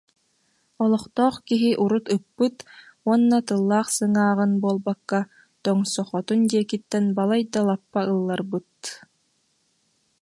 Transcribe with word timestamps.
Олохтоох 0.83 1.35
киһи 1.47 1.71
урут 1.83 2.05
ыппыт 2.17 2.57
уонна 3.07 3.39
тыллаах 3.47 3.87
сыҥааҕын 3.97 4.51
буолбакка, 4.61 5.19
тоҥсохотун 5.63 6.39
диэкиттэн 6.49 7.05
балайда 7.17 7.59
лаппа 7.67 8.01
ылларбыт 8.13 8.77